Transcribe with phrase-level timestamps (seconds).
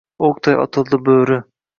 [0.27, 1.39] O‘qday otildi bo‘ri.